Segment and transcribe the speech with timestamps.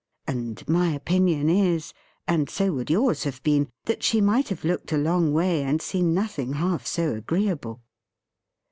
[0.25, 1.93] And my opinion is
[2.27, 5.79] (and so would your's have been), that she might have looked a long way, and
[5.79, 7.83] seen nothing half so agreeable.